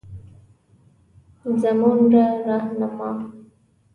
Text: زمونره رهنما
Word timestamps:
زمونره 1.61 2.25
رهنما 2.47 3.09